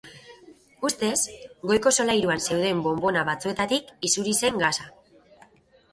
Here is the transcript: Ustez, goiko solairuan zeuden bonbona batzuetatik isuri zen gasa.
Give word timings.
Ustez, 0.87 1.17
goiko 1.73 1.93
solairuan 1.99 2.41
zeuden 2.47 2.81
bonbona 2.87 3.27
batzuetatik 3.31 3.95
isuri 4.11 4.35
zen 4.45 4.59
gasa. 4.65 4.89